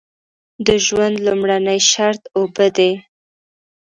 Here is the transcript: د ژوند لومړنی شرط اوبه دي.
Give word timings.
د 0.65 0.67
ژوند 0.85 1.15
لومړنی 1.25 1.79
شرط 1.91 2.21
اوبه 2.37 2.67
دي. 2.77 2.91